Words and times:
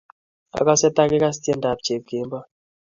Akase 0.57 0.89
ta 0.95 1.03
kigas 1.09 1.37
tyendap 1.43 1.77
Chepkemboi. 1.85 2.45